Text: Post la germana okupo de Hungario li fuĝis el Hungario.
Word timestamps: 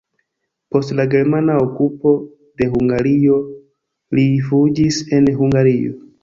Post 0.75 0.93
la 0.99 1.03
germana 1.11 1.57
okupo 1.65 2.13
de 2.61 2.69
Hungario 2.79 3.37
li 4.21 4.25
fuĝis 4.49 4.99
el 5.21 5.31
Hungario. 5.45 5.97